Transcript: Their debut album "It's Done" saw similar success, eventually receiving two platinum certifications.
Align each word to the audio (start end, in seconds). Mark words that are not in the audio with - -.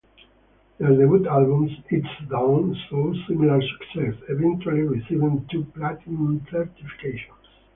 Their 0.79 0.97
debut 0.97 1.27
album 1.27 1.69
"It's 1.91 2.07
Done" 2.27 2.75
saw 2.89 3.13
similar 3.27 3.61
success, 3.61 4.19
eventually 4.29 4.81
receiving 4.81 5.47
two 5.51 5.65
platinum 5.75 6.39
certifications. 6.51 7.47